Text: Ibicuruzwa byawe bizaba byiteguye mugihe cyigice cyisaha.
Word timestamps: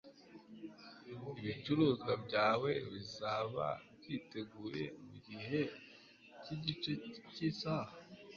Ibicuruzwa 1.39 2.11
byawe 2.25 2.71
bizaba 2.91 3.67
byiteguye 3.97 4.83
mugihe 5.05 5.59
cyigice 6.41 6.91
cyisaha. 7.33 7.93